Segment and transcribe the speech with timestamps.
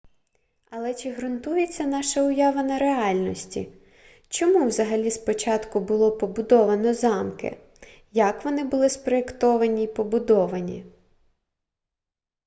[0.69, 3.73] але чи ґрунтується наша уява на реальності
[4.29, 7.57] чому взагалі спочатку було побудовано замки
[8.11, 10.85] як вони були спроєктовані й побудовані